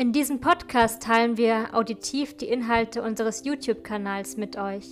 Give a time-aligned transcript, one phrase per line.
[0.00, 4.86] In diesem Podcast teilen wir auditiv die Inhalte unseres YouTube-Kanals mit euch.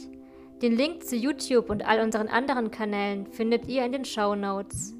[0.60, 4.92] Den Link zu YouTube und all unseren anderen Kanälen findet ihr in den Show Notes.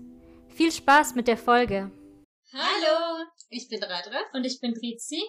[0.48, 1.90] Viel Spaß mit der Folge!
[2.54, 5.22] Hallo, ich bin Radra und ich bin Rizi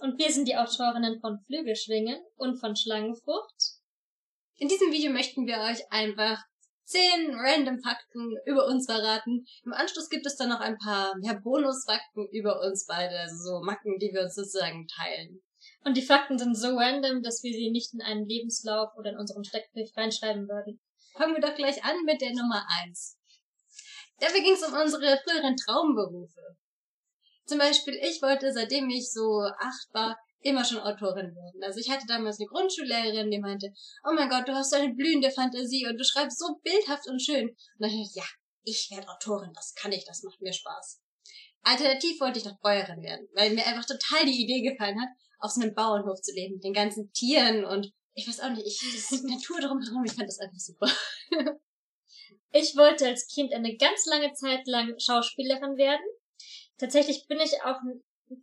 [0.00, 3.78] und wir sind die Autorinnen von Flügelschwingen und von Schlangenfrucht.
[4.56, 6.42] In diesem Video möchten wir euch einfach
[6.86, 9.44] zehn random Fakten über uns verraten.
[9.64, 13.60] Im Anschluss gibt es dann noch ein paar ja, Bonusfakten über uns beide, also so
[13.60, 15.42] Macken, die wir uns sozusagen teilen.
[15.84, 19.18] Und die Fakten sind so random, dass wir sie nicht in einen Lebenslauf oder in
[19.18, 20.80] unseren Steckbrief reinschreiben würden.
[21.16, 23.18] Fangen wir doch gleich an mit der Nummer eins.
[24.18, 26.56] Dabei ging es um unsere früheren Traumberufe.
[27.46, 31.62] Zum Beispiel, ich wollte, seitdem ich so acht war, immer schon Autorin werden.
[31.62, 33.72] Also ich hatte damals eine Grundschullehrerin, die meinte,
[34.04, 37.20] oh mein Gott, du hast so eine blühende Fantasie und du schreibst so bildhaft und
[37.20, 37.48] schön.
[37.48, 38.24] Und dann dachte ich, ja,
[38.62, 41.00] ich werde Autorin, das kann ich, das macht mir Spaß.
[41.62, 45.08] Alternativ wollte ich noch Bäuerin werden, weil mir einfach total die Idee gefallen hat,
[45.40, 48.66] auf so einem Bauernhof zu leben, mit den ganzen Tieren und ich weiß auch nicht,
[48.66, 50.90] ich, das Natur drumherum, ich fand das einfach super.
[52.52, 56.06] ich wollte als Kind eine ganz lange Zeit lang Schauspielerin werden.
[56.78, 57.78] Tatsächlich bin ich auch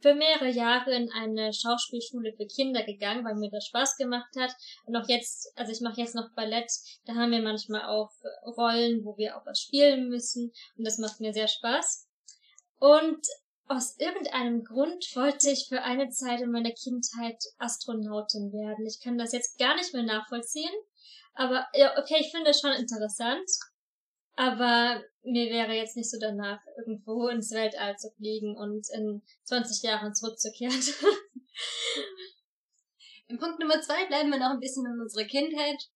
[0.01, 4.55] für mehrere Jahre in eine Schauspielschule für Kinder gegangen, weil mir das Spaß gemacht hat.
[4.85, 6.71] Und auch jetzt, also ich mache jetzt noch Ballett,
[7.05, 8.11] da haben wir manchmal auch
[8.45, 10.51] Rollen, wo wir auch was spielen müssen.
[10.77, 12.07] Und das macht mir sehr Spaß.
[12.79, 13.25] Und
[13.67, 18.85] aus irgendeinem Grund wollte ich für eine Zeit in meiner Kindheit Astronautin werden.
[18.85, 20.73] Ich kann das jetzt gar nicht mehr nachvollziehen.
[21.33, 23.49] Aber ja, okay, ich finde es schon interessant.
[24.35, 29.83] Aber mir wäre jetzt nicht so danach, irgendwo ins Weltall zu fliegen und in 20
[29.83, 30.81] Jahren zurückzukehren.
[33.27, 35.89] Im Punkt Nummer zwei bleiben wir noch ein bisschen in unserer Kindheit.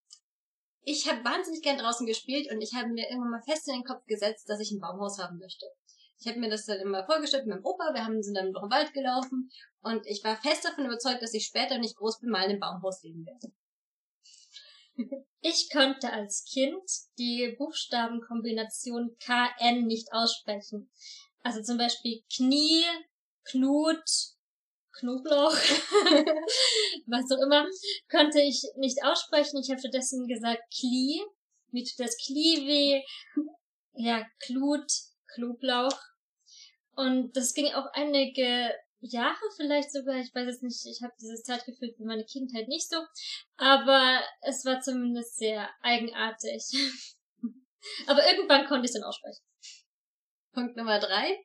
[0.82, 3.84] Ich habe wahnsinnig gern draußen gespielt und ich habe mir irgendwann mal fest in den
[3.84, 5.66] Kopf gesetzt, dass ich ein Baumhaus haben möchte.
[6.20, 8.64] Ich habe mir das dann immer vorgestellt mit meinem Opa, wir haben sind dann durch
[8.64, 12.30] den Wald gelaufen und ich war fest davon überzeugt, dass ich später nicht groß bin,
[12.30, 13.52] mal in einem Baumhaus leben werde.
[15.42, 16.82] Ich konnte als Kind
[17.18, 20.90] die Buchstabenkombination KN nicht aussprechen.
[21.42, 22.84] Also zum Beispiel Knie,
[23.46, 24.04] Knut,
[24.94, 25.54] Knoblauch,
[27.06, 27.66] was auch immer,
[28.10, 29.60] konnte ich nicht aussprechen.
[29.62, 31.22] Ich habe stattdessen gesagt Kli,
[31.72, 33.04] mir tut das Kli weh,
[33.94, 34.92] ja, Klut,
[35.28, 35.98] Knoblauch.
[36.96, 38.74] Und das ging auch einige
[39.10, 42.90] Jahre vielleicht sogar, ich weiß es nicht, ich habe dieses Zeitgefühl für meine Kindheit nicht
[42.90, 42.98] so,
[43.56, 46.64] aber es war zumindest sehr eigenartig.
[48.08, 49.44] aber irgendwann konnte ich es dann aussprechen.
[50.54, 51.38] Punkt Nummer drei.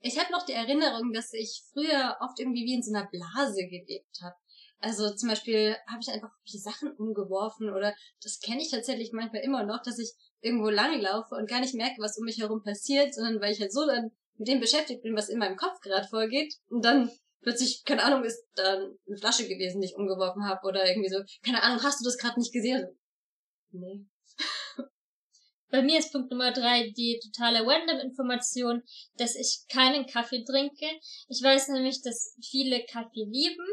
[0.00, 3.66] Ich habe noch die Erinnerung, dass ich früher oft irgendwie wie in so einer Blase
[3.66, 4.36] gelebt habe.
[4.80, 9.42] Also zum Beispiel habe ich einfach die Sachen umgeworfen oder das kenne ich tatsächlich manchmal
[9.42, 10.12] immer noch, dass ich
[10.42, 13.72] irgendwo langlaufe und gar nicht merke, was um mich herum passiert, sondern weil ich halt
[13.72, 17.10] so dann mit dem beschäftigt bin, was in meinem Kopf gerade vorgeht und dann
[17.44, 21.20] plötzlich, keine Ahnung, ist da eine Flasche gewesen, die ich umgeworfen habe oder irgendwie so,
[21.44, 22.88] keine Ahnung, hast du das gerade nicht gesehen?
[23.70, 24.06] Nee.
[25.70, 28.82] Bei mir ist Punkt Nummer drei die totale Random-Information,
[29.16, 30.86] dass ich keinen Kaffee trinke.
[31.28, 33.66] Ich weiß nämlich, dass viele Kaffee lieben.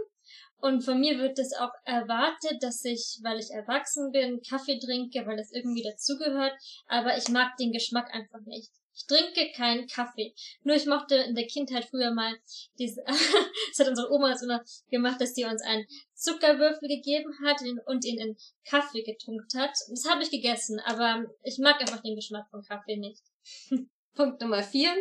[0.57, 5.25] Und von mir wird es auch erwartet, dass ich, weil ich erwachsen bin, Kaffee trinke,
[5.25, 6.53] weil es irgendwie dazugehört.
[6.88, 8.71] Aber ich mag den Geschmack einfach nicht.
[9.01, 10.34] Ich trinke keinen Kaffee.
[10.63, 12.38] Nur ich mochte in der Kindheit früher mal
[12.78, 18.06] diese, das hat unsere Oma uns gemacht, dass die uns einen Zuckerwürfel gegeben hat und
[18.06, 19.72] ihn in Kaffee getunkt hat.
[19.89, 23.23] Das habe ich gegessen, aber ich mag einfach den Geschmack von Kaffee nicht.
[24.13, 24.91] Punkt Nummer vier.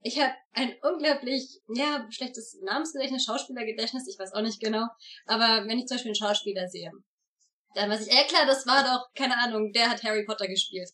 [0.00, 4.86] Ich habe ein unglaublich, ja, schlechtes Namensgedächtnis, Schauspielergedächtnis, ich weiß auch nicht genau.
[5.26, 6.92] Aber wenn ich zum Beispiel einen Schauspieler sehe,
[7.74, 10.90] dann weiß ich, äh klar, das war doch, keine Ahnung, der hat Harry Potter gespielt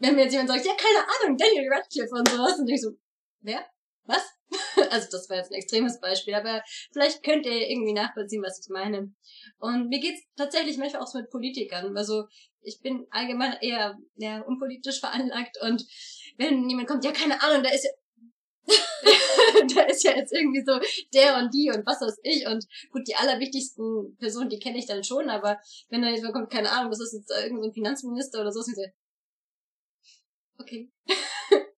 [0.00, 2.90] wenn mir jetzt jemand sagt, ja, keine Ahnung, Daniel Radcliffe und sowas, und ich so,
[3.40, 3.64] wer?
[4.04, 4.22] Was?
[4.90, 6.62] also das war jetzt ein extremes Beispiel, aber
[6.92, 9.14] vielleicht könnt ihr irgendwie nachvollziehen, was ich meine.
[9.58, 11.96] Und mir geht's tatsächlich manchmal auch so mit Politikern.
[11.96, 12.24] Also
[12.62, 15.86] ich bin allgemein eher ja, unpolitisch veranlagt und
[16.36, 17.90] wenn jemand kommt, ja, keine Ahnung, da ist ja
[19.74, 20.78] da ist ja jetzt irgendwie so
[21.14, 24.86] der und die und was weiß ich und gut, die allerwichtigsten Personen, die kenne ich
[24.86, 25.58] dann schon, aber
[25.88, 28.74] wenn da jetzt kommt, keine Ahnung, das ist jetzt irgendein Finanzminister oder so, ist ich
[28.74, 28.82] so,
[30.60, 30.90] Okay.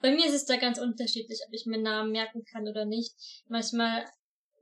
[0.00, 3.12] Bei mir ist es da ganz unterschiedlich, ob ich mir Namen merken kann oder nicht.
[3.48, 4.04] Manchmal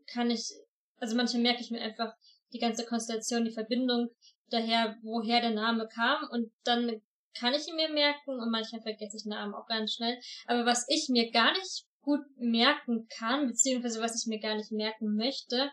[0.06, 0.52] kann ich,
[0.98, 2.14] also manchmal merke ich mir einfach
[2.52, 4.10] die ganze Konstellation, die Verbindung
[4.50, 7.02] daher, woher der Name kam und dann
[7.38, 10.18] kann ich ihn mir merken und manchmal vergesse ich Namen auch ganz schnell.
[10.46, 14.70] Aber was ich mir gar nicht gut merken kann, beziehungsweise was ich mir gar nicht
[14.70, 15.70] merken möchte,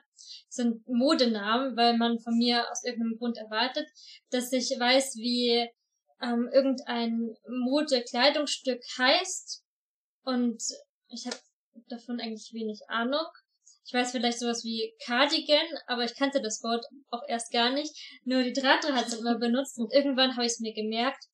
[0.49, 3.87] sind Modenamen, weil man von mir aus irgendeinem Grund erwartet,
[4.31, 5.69] dass ich weiß, wie
[6.23, 9.63] ähm, irgendein Modekleidungsstück heißt
[10.23, 10.63] und
[11.09, 11.37] ich habe
[11.89, 13.25] davon eigentlich wenig Ahnung.
[13.85, 17.93] Ich weiß vielleicht sowas wie Cardigan, aber ich kannte das Wort auch erst gar nicht.
[18.23, 21.25] Nur die Drahtre hat es immer benutzt und irgendwann habe ich es mir gemerkt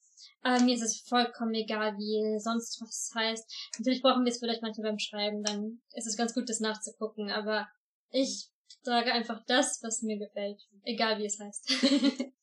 [0.41, 3.71] aber mir ist es vollkommen egal, wie sonst was heißt.
[3.77, 7.30] Natürlich brauchen wir es vielleicht manchmal beim Schreiben, dann ist es ganz gut, das nachzugucken.
[7.30, 7.68] Aber
[8.09, 8.47] ich
[8.83, 10.62] trage einfach das, was mir gefällt.
[10.83, 12.33] Egal, wie es heißt.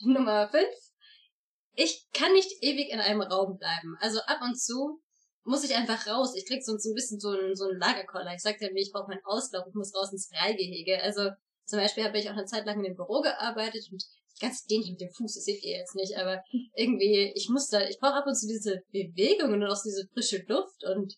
[0.04, 0.66] Nummer 5.
[1.74, 3.96] Ich kann nicht ewig in einem Raum bleiben.
[4.00, 5.00] Also ab und zu
[5.44, 6.34] muss ich einfach raus.
[6.36, 8.34] Ich krieg sonst so ein bisschen so einen, so einen Lagerkoller.
[8.34, 11.02] Ich sagte ja, ich brauche meinen Auslauf, ich muss raus ins Freigehege.
[11.02, 11.30] Also
[11.64, 14.02] zum Beispiel habe ich auch eine Zeit lang in dem Büro gearbeitet und
[14.40, 16.42] ganz dehnlich mit dem Fuß, das seht ihr jetzt nicht, aber
[16.74, 20.44] irgendwie, ich muss da, ich brauche ab und zu diese Bewegung und auch diese frische
[20.48, 21.14] Luft und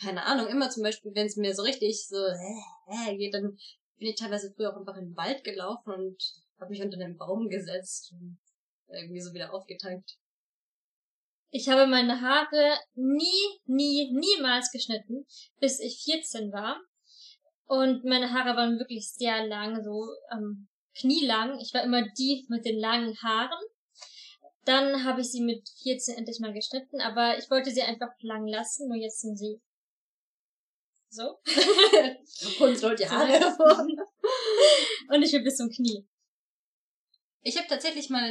[0.00, 3.56] keine Ahnung, immer zum Beispiel, wenn es mir so richtig so äh, äh, geht, dann
[3.96, 6.22] bin ich teilweise früher auch einfach in den Wald gelaufen und
[6.60, 8.38] habe mich unter einen Baum gesetzt und
[8.88, 10.16] irgendwie so wieder aufgetankt.
[11.50, 15.26] Ich habe meine Haare nie, nie, niemals geschnitten,
[15.60, 16.78] bis ich 14 war.
[17.66, 20.68] Und meine Haare waren wirklich sehr lang, so ähm,
[20.98, 21.58] knielang.
[21.60, 23.64] Ich war immer die mit den langen Haaren.
[24.64, 28.46] Dann habe ich sie mit 14 endlich mal geschnitten, aber ich wollte sie einfach lang
[28.46, 29.60] lassen, nur jetzt sind sie
[31.10, 31.38] so.
[32.58, 33.86] Kunst holt die Haare hervor.
[35.08, 36.06] Und ich bin bis zum Knie.
[37.42, 38.30] Ich habe tatsächlich mal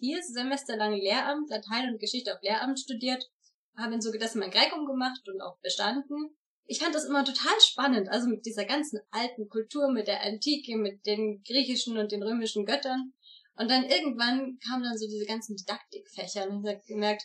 [0.00, 3.30] vier Semester lang Lehramt, Latein und Geschichte auf Lehramt studiert,
[3.76, 6.36] habe in so Gedessen mein Greikum gemacht und auch bestanden
[6.70, 10.76] ich fand das immer total spannend, also mit dieser ganzen alten Kultur, mit der Antike,
[10.76, 13.12] mit den griechischen und den römischen Göttern.
[13.56, 17.24] Und dann irgendwann kamen dann so diese ganzen Didaktikfächer und ich habe gemerkt,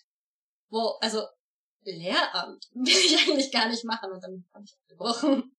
[0.70, 1.22] wow, also
[1.84, 5.56] Lehramt will ich eigentlich gar nicht machen und dann habe ich abgebrochen.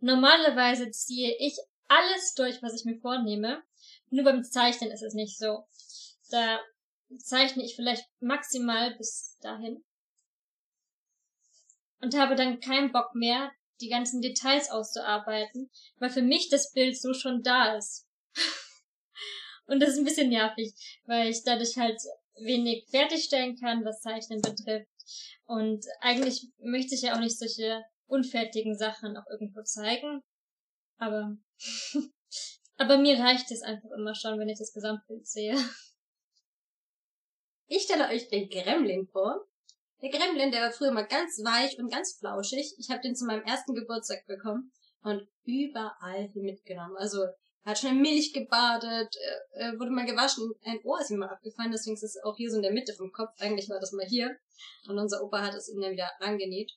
[0.00, 1.56] Normalerweise ziehe ich
[1.86, 3.62] alles durch, was ich mir vornehme.
[4.10, 5.64] Nur beim Zeichnen ist es nicht so.
[6.30, 6.60] Da
[7.18, 9.84] zeichne ich vielleicht maximal bis dahin
[12.00, 13.50] und habe dann keinen Bock mehr,
[13.80, 18.06] die ganzen Details auszuarbeiten, weil für mich das Bild so schon da ist.
[19.66, 20.74] und das ist ein bisschen nervig,
[21.06, 22.00] weil ich dadurch halt
[22.36, 24.88] wenig fertigstellen kann, was Zeichnen betrifft.
[25.46, 30.22] Und eigentlich möchte ich ja auch nicht solche unfertigen Sachen auch irgendwo zeigen.
[30.98, 31.36] Aber,
[32.76, 35.56] aber mir reicht es einfach immer schon, wenn ich das Gesamtbild sehe.
[37.76, 39.48] Ich stelle euch den Gremlin vor.
[40.00, 42.72] Der Gremlin, der war früher mal ganz weich und ganz flauschig.
[42.78, 44.70] Ich habe den zu meinem ersten Geburtstag bekommen
[45.02, 46.96] und überall mitgenommen.
[46.96, 47.26] Also
[47.64, 49.16] hat schon in Milch gebadet,
[49.54, 52.48] äh, wurde mal gewaschen, ein Ohr ist ihm mal abgefallen, deswegen ist es auch hier
[52.48, 53.32] so in der Mitte vom Kopf.
[53.40, 54.36] Eigentlich war das mal hier.
[54.86, 56.70] Und unser Opa hat es ihm dann wieder angenäht.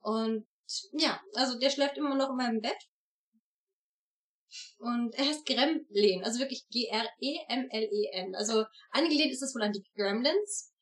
[0.00, 0.46] Und
[0.92, 2.78] ja, also der schläft immer noch in meinem Bett.
[4.78, 8.34] Und er heißt Gremlin, also wirklich G-R-E-M-L-E-N.
[8.34, 10.72] Also angelehnt ist das wohl an die Gremlins.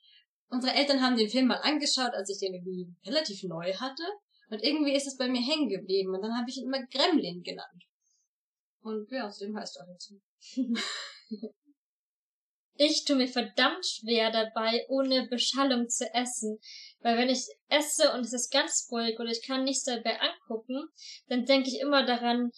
[0.48, 4.02] Unsere Eltern haben den Film mal angeschaut, als ich den irgendwie relativ neu hatte.
[4.50, 6.14] Und irgendwie ist es bei mir hängen geblieben.
[6.14, 7.84] Und dann habe ich ihn immer Gremlin genannt.
[8.82, 10.12] Und ja, aus dem heißt er jetzt.
[12.74, 16.58] ich tue mir verdammt schwer dabei, ohne Beschallung zu essen.
[17.00, 20.88] Weil wenn ich esse und es ist ganz ruhig oder ich kann nichts dabei angucken,
[21.28, 22.50] dann denke ich immer daran,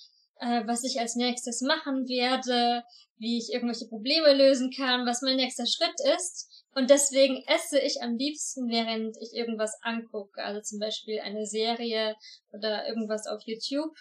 [0.44, 2.84] äh, was ich als nächstes machen werde,
[3.16, 6.50] wie ich irgendwelche Probleme lösen kann, was mein nächster Schritt ist.
[6.74, 12.16] Und deswegen esse ich am liebsten, während ich irgendwas angucke, also zum Beispiel eine Serie
[12.52, 13.96] oder irgendwas auf YouTube.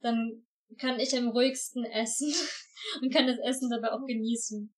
[0.00, 0.46] Dann
[0.78, 2.32] kann ich am ruhigsten essen
[3.02, 4.72] und kann das Essen dabei auch genießen.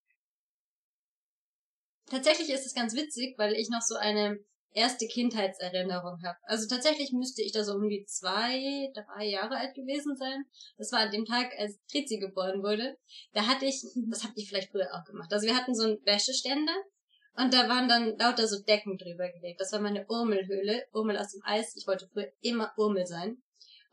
[2.09, 4.39] Tatsächlich ist es ganz witzig, weil ich noch so eine
[4.73, 6.37] erste Kindheitserinnerung habe.
[6.43, 10.45] Also tatsächlich müsste ich da so um die zwei, drei Jahre alt gewesen sein.
[10.77, 12.97] Das war an dem Tag, als Trizi geboren wurde.
[13.33, 15.31] Da hatte ich, das habt ihr vielleicht früher auch gemacht.
[15.33, 16.75] Also wir hatten so einen Wäscheständer
[17.35, 19.61] und da waren dann lauter so Decken drüber gelegt.
[19.61, 21.75] Das war meine Urmelhöhle, Urmel aus dem Eis.
[21.75, 23.41] Ich wollte früher immer Urmel sein.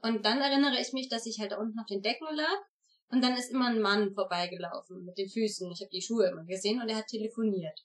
[0.03, 2.59] Und dann erinnere ich mich, dass ich halt da unten auf den Decken lag.
[3.11, 5.71] Und dann ist immer ein Mann vorbeigelaufen mit den Füßen.
[5.71, 7.79] Ich habe die Schuhe immer gesehen und er hat telefoniert.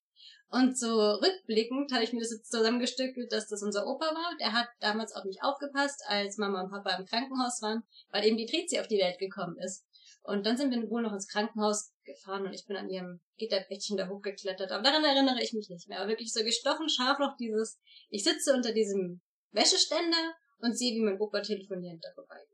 [0.51, 4.35] Und so rückblickend habe ich mir das jetzt zusammengestückelt, dass das unser Opa war.
[4.39, 8.37] Der hat damals auf mich aufgepasst, als Mama und Papa im Krankenhaus waren, weil eben
[8.37, 9.85] die Trizi auf die Welt gekommen ist.
[10.23, 13.97] Und dann sind wir wohl noch ins Krankenhaus gefahren und ich bin an ihrem Gitterbettchen
[13.97, 14.71] da hochgeklettert.
[14.71, 15.99] Aber daran erinnere ich mich nicht mehr.
[15.99, 19.21] Aber wirklich so gestochen scharf noch dieses, ich sitze unter diesem
[19.51, 22.47] Wäscheständer und sehe, wie mein Opa telefonierend da vorbeigeht.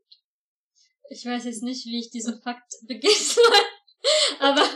[1.08, 3.42] Ich weiß jetzt nicht, wie ich diesen Fakt beginnen soll,
[4.40, 4.66] aber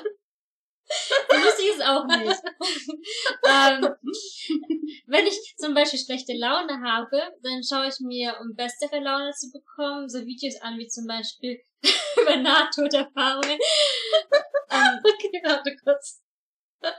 [1.45, 2.43] lustig ist es auch nicht.
[3.49, 3.95] ähm,
[5.07, 9.51] wenn ich zum Beispiel schlechte Laune habe, dann schaue ich mir, um bessere Laune zu
[9.51, 11.61] bekommen, so Videos an, wie zum Beispiel
[12.21, 13.59] über Nahtoderfahrungen.
[14.71, 16.23] ähm, okay, warte kurz.
[16.81, 16.95] das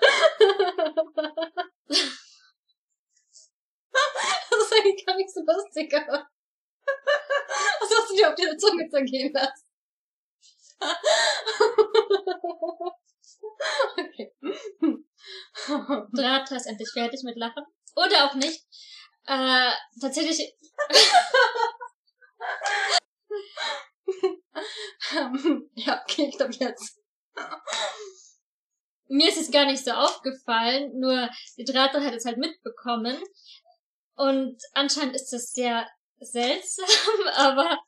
[4.60, 6.27] ist eigentlich gar nicht so lustig, aber.
[7.79, 9.71] Was hast du dir auf die Zunge zergehen lassen?
[13.98, 14.33] okay.
[16.13, 17.65] Drata ist endlich fertig mit Lachen.
[17.95, 18.63] Oder auch nicht.
[19.25, 20.53] Äh, tatsächlich.
[25.75, 27.00] ja, okay, ich glaube jetzt.
[29.07, 33.21] Mir ist es gar nicht so aufgefallen, nur die Drata hat es halt mitbekommen.
[34.15, 35.88] Und anscheinend ist das sehr
[36.19, 36.86] seltsam,
[37.36, 37.79] aber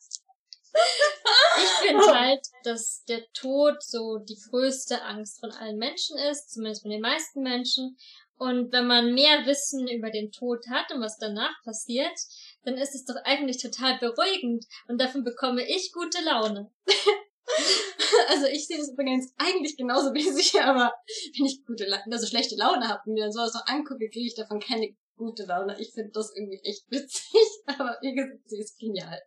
[0.73, 6.81] ich finde halt, dass der Tod so die größte Angst von allen Menschen ist, zumindest
[6.81, 7.97] von den meisten Menschen.
[8.37, 12.17] Und wenn man mehr Wissen über den Tod hat und was danach passiert,
[12.63, 16.71] dann ist es doch eigentlich total beruhigend und davon bekomme ich gute Laune.
[18.29, 20.93] also ich sehe das übrigens eigentlich genauso wie Sie, aber
[21.37, 24.27] wenn ich gute Laune, also schlechte Laune habe und mir dann sowas noch angucke, kriege
[24.27, 25.79] ich davon keine gute Laune.
[25.79, 29.21] Ich finde das irgendwie echt witzig, aber wie gesagt, sie ist genial.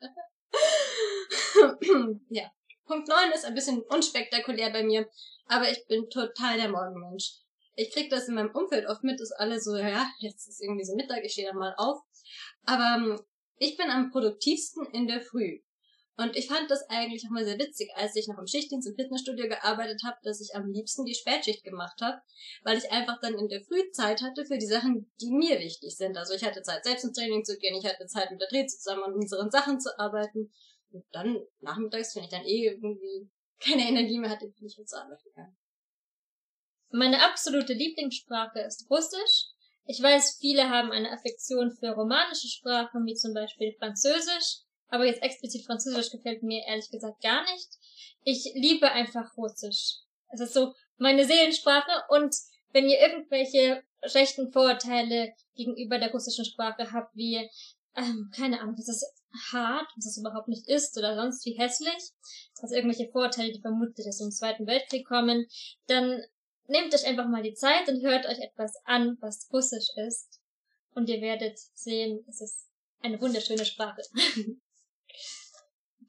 [2.30, 2.50] Ja.
[2.86, 5.08] Punkt 9 ist ein bisschen unspektakulär bei mir,
[5.46, 7.40] aber ich bin total der Morgenmensch.
[7.74, 10.84] Ich krieg das in meinem Umfeld oft mit, dass alle so, ja, jetzt ist irgendwie
[10.84, 12.00] so Mittag, ich stehe dann mal auf.
[12.64, 13.20] Aber ähm,
[13.58, 15.60] ich bin am produktivsten in der Früh.
[16.18, 18.94] Und ich fand das eigentlich auch mal sehr witzig, als ich noch im Schichtdienst im
[18.94, 22.22] Fitnessstudio gearbeitet habe, dass ich am liebsten die Spätschicht gemacht habe,
[22.64, 26.16] weil ich einfach dann in der Frühzeit hatte für die Sachen, die mir wichtig sind.
[26.16, 28.66] Also ich hatte Zeit, selbst ins Training zu gehen, ich hatte Zeit, mit der Dreh
[28.66, 30.50] zusammen an unseren Sachen zu arbeiten.
[30.90, 34.88] Und dann nachmittags, wenn ich dann eh irgendwie keine Energie mehr hatte, bin ich halt
[34.88, 35.56] zur Arbeit gegangen.
[36.90, 39.50] Meine absolute Lieblingssprache ist Russisch.
[39.86, 44.62] Ich weiß, viele haben eine Affektion für romanische Sprachen, wie zum Beispiel Französisch.
[44.88, 47.68] Aber jetzt explizit Französisch gefällt mir ehrlich gesagt gar nicht.
[48.22, 49.98] Ich liebe einfach Russisch.
[50.32, 52.34] Es ist so meine Seelensprache und
[52.72, 57.48] wenn ihr irgendwelche schlechten Vorurteile gegenüber der russischen Sprache habt, wie,
[57.96, 59.04] ähm, keine Ahnung, das ist
[59.52, 62.10] hart, was es überhaupt nicht ist oder sonst wie hässlich,
[62.60, 65.46] also irgendwelche Vorurteile, die vermutlich aus dem Zweiten Weltkrieg kommen,
[65.86, 66.22] dann
[66.68, 70.40] nehmt euch einfach mal die Zeit und hört euch etwas an, was Russisch ist.
[70.94, 72.68] Und ihr werdet sehen, es ist
[73.00, 74.02] eine wunderschöne Sprache.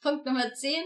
[0.02, 0.84] Punkt Nummer 10.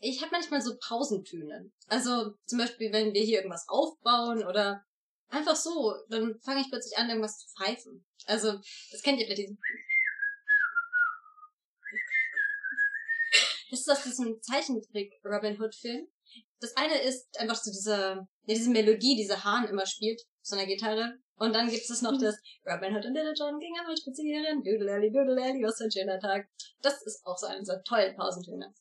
[0.00, 1.72] Ich habe manchmal so Pausentöne.
[1.88, 4.84] Also zum Beispiel, wenn wir hier irgendwas aufbauen oder
[5.28, 8.04] einfach so, dann fange ich plötzlich an, irgendwas zu pfeifen.
[8.26, 8.52] Also,
[8.92, 9.58] das kennt ihr vielleicht diesen.
[13.70, 16.08] Das ist aus diesem Zeichentrick Robin Hood Film.
[16.60, 20.66] Das eine ist einfach so diese, ja, diese Melodie, diese Hahn immer spielt, so einer
[20.66, 21.18] Gitarre.
[21.36, 22.20] Und dann gibt es noch mhm.
[22.20, 26.48] das Robin Hood und Little John gingen einmal spazieren, Doodle Doodle was ein schöner Tag.
[26.82, 28.74] Das ist auch so ein so tollen Pausentöne.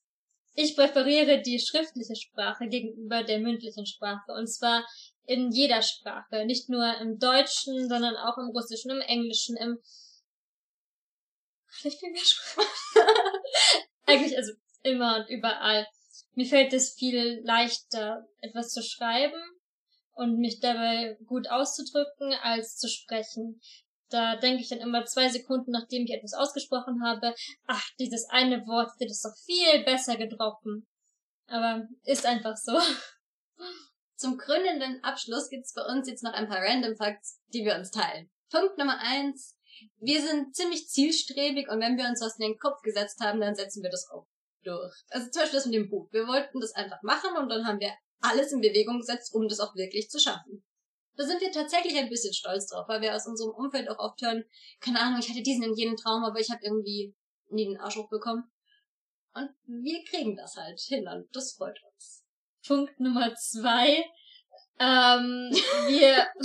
[0.56, 4.32] Ich präferiere die schriftliche Sprache gegenüber der mündlichen Sprache.
[4.32, 4.88] Und zwar
[5.25, 6.46] in jeder Sprache.
[6.46, 9.77] Nicht nur im Deutschen, sondern auch im Russischen, im Englischen, im...
[11.67, 12.67] Vielleicht viel mehr Sprache.
[14.08, 14.53] Eigentlich, also
[14.84, 15.88] immer und überall.
[16.34, 19.41] Mir fällt es viel leichter, etwas zu schreiben
[20.13, 23.62] und mich dabei gut auszudrücken, als zu sprechen.
[24.10, 27.34] Da denke ich dann immer zwei Sekunden, nachdem ich etwas ausgesprochen habe,
[27.65, 30.88] ach, dieses eine Wort wird es doch viel besser getroffen.
[31.48, 32.77] Aber ist einfach so.
[34.15, 37.91] Zum krönenden Abschluss gibt's bei uns jetzt noch ein paar Random Facts, die wir uns
[37.91, 38.29] teilen.
[38.50, 39.57] Punkt Nummer eins.
[40.00, 43.55] Wir sind ziemlich zielstrebig und wenn wir uns was in den Kopf gesetzt haben, dann
[43.55, 44.25] setzen wir das auch
[44.67, 44.93] durch.
[45.09, 46.07] Also zum Beispiel das mit dem Buch.
[46.12, 49.59] Wir wollten das einfach machen und dann haben wir alles in Bewegung gesetzt, um das
[49.59, 50.63] auch wirklich zu schaffen.
[51.15, 54.21] Da sind wir tatsächlich ein bisschen stolz drauf, weil wir aus unserem Umfeld auch oft
[54.21, 54.43] hören,
[54.79, 57.15] keine Ahnung, ich hatte diesen und jenen Traum, aber ich habe irgendwie
[57.50, 58.43] nie den Arsch hochbekommen.
[59.33, 62.24] Und wir kriegen das halt hin und das freut uns.
[62.67, 64.05] Punkt Nummer zwei.
[64.79, 65.51] Ähm,
[65.88, 66.27] wir...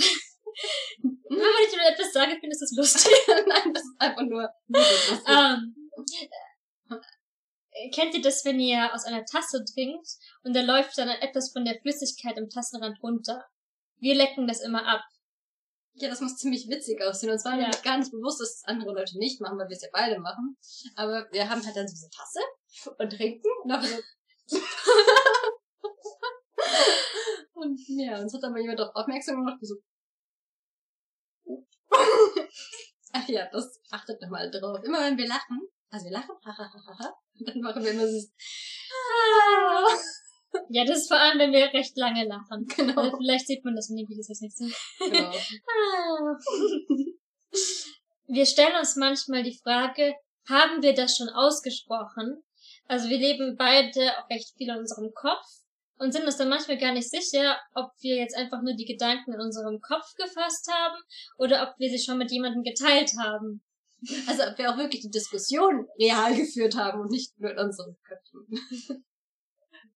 [1.01, 3.11] Wenn man nicht über etwas sagen, findest du es lustig.
[3.47, 4.47] Nein, das ist einfach nur.
[5.27, 5.89] Ähm,
[7.93, 10.07] kennt ihr das, wenn ihr aus einer Tasse trinkt
[10.43, 13.45] und da läuft dann etwas von der Flüssigkeit im Tassenrand runter?
[13.97, 15.01] Wir lecken das immer ab.
[15.95, 17.31] Ja, das muss ziemlich witzig aussehen.
[17.31, 17.67] Und zwar ja.
[17.67, 20.19] mir gar nicht bewusst, dass das andere Leute nicht machen, weil wir es ja beide
[20.19, 20.57] machen.
[20.95, 22.39] Aber wir haben halt dann so diese Tasse
[22.97, 23.83] und trinken und dann
[24.45, 24.57] so.
[27.53, 29.75] und ja, uns hat aber jemand darauf aufmerksam gemacht, so.
[33.13, 34.83] Ach ja, das achtet nochmal drauf.
[34.83, 35.61] Immer wenn wir lachen,
[35.93, 37.13] also wir lachen, hahaha,
[37.45, 38.17] dann machen wir immer so,
[40.69, 42.65] Ja, das ist vor allem, wenn wir recht lange lachen.
[42.75, 42.99] Genau.
[42.99, 44.65] Also vielleicht sieht man das in den Videos jetzt nicht so.
[44.99, 45.31] genau.
[45.67, 46.35] Ah.
[48.27, 50.15] Wir stellen uns manchmal die Frage,
[50.49, 52.43] haben wir das schon ausgesprochen?
[52.87, 55.45] Also wir leben beide auch recht viel in unserem Kopf
[55.97, 59.33] und sind uns dann manchmal gar nicht sicher, ob wir jetzt einfach nur die Gedanken
[59.33, 60.99] in unserem Kopf gefasst haben
[61.37, 63.63] oder ob wir sie schon mit jemandem geteilt haben.
[64.27, 67.95] Also ob wir auch wirklich die Diskussion real geführt haben und nicht nur in unseren
[68.03, 68.47] Köpfen.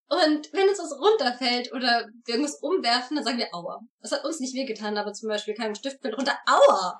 [0.10, 3.82] Und wenn uns was runterfällt oder wir irgendwas umwerfen, dann sagen wir Aua.
[4.00, 6.38] Das hat uns nicht wehgetan, aber zum Beispiel kein Stift fällt runter.
[6.46, 6.98] Aua!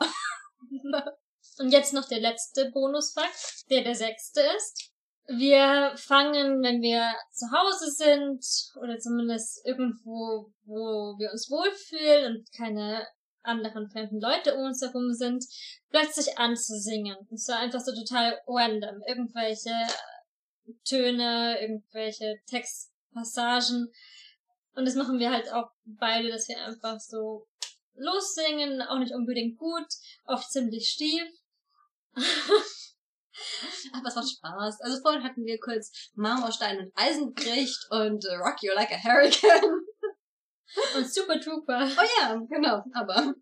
[1.60, 4.92] Und jetzt noch der letzte Bonusfakt, der der sechste ist.
[5.28, 8.46] Wir fangen, wenn wir zu Hause sind
[8.82, 13.08] oder zumindest irgendwo, wo wir uns wohlfühlen und keine
[13.48, 15.44] anderen fremden Leute um uns herum sind,
[15.90, 17.16] plötzlich an zu singen.
[17.30, 19.02] Und zwar einfach so total random.
[19.08, 19.74] Irgendwelche
[20.84, 23.92] Töne, irgendwelche Textpassagen.
[24.76, 27.48] Und das machen wir halt auch beide, dass wir einfach so
[27.96, 29.88] lossingen, auch nicht unbedingt gut,
[30.26, 31.28] oft ziemlich stief.
[33.94, 34.82] Aber es macht Spaß.
[34.82, 39.87] Also vorhin hatten wir kurz Marmorstein und Eisenbricht und äh, Rock You Like a Hurricane.
[40.96, 41.90] Und Super Trooper.
[41.98, 43.34] Oh ja, genau, aber.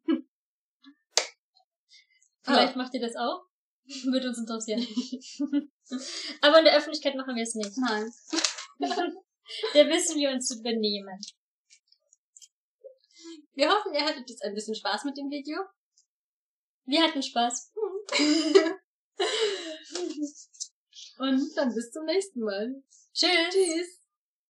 [2.43, 3.45] Vielleicht macht ihr das auch.
[4.05, 4.81] Würde uns interessieren.
[6.41, 7.77] Aber in der Öffentlichkeit machen wir es nicht.
[7.77, 8.11] Nein.
[9.73, 11.19] Da wissen wir uns zu benehmen.
[13.53, 15.59] Wir hoffen, ihr hattet jetzt ein bisschen Spaß mit dem Video.
[16.85, 17.73] Wir hatten Spaß.
[21.19, 22.81] Und dann bis zum nächsten Mal.
[23.13, 23.29] Tschüss.
[23.51, 24.04] Tschüss.